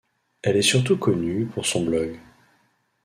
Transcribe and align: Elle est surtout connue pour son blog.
Elle 0.41 0.57
est 0.57 0.63
surtout 0.63 0.97
connue 0.97 1.45
pour 1.45 1.67
son 1.67 1.85
blog. 1.85 2.19